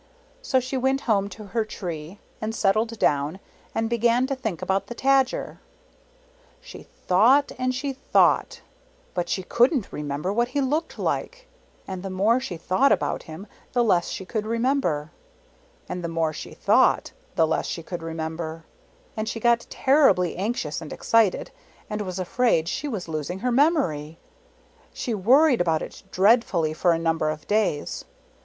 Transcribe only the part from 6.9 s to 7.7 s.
thought